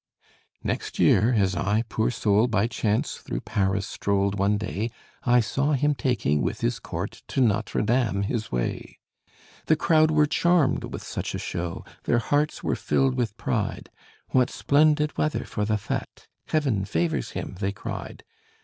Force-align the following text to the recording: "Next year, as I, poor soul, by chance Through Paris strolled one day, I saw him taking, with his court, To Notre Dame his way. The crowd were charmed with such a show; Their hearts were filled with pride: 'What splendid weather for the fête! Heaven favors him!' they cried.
"Next 0.63 0.97
year, 0.97 1.31
as 1.35 1.55
I, 1.55 1.83
poor 1.87 2.09
soul, 2.09 2.47
by 2.47 2.65
chance 2.65 3.17
Through 3.17 3.41
Paris 3.41 3.87
strolled 3.87 4.39
one 4.39 4.57
day, 4.57 4.89
I 5.25 5.41
saw 5.41 5.73
him 5.73 5.93
taking, 5.93 6.41
with 6.41 6.61
his 6.61 6.79
court, 6.79 7.21
To 7.27 7.39
Notre 7.39 7.83
Dame 7.83 8.23
his 8.23 8.51
way. 8.51 8.97
The 9.67 9.75
crowd 9.75 10.09
were 10.09 10.25
charmed 10.25 10.85
with 10.85 11.03
such 11.03 11.35
a 11.35 11.37
show; 11.37 11.85
Their 12.05 12.17
hearts 12.17 12.63
were 12.63 12.75
filled 12.75 13.13
with 13.13 13.37
pride: 13.37 13.91
'What 14.29 14.49
splendid 14.49 15.15
weather 15.19 15.45
for 15.45 15.65
the 15.65 15.75
fête! 15.75 16.25
Heaven 16.47 16.83
favors 16.83 17.29
him!' 17.37 17.57
they 17.59 17.71
cried. 17.71 18.23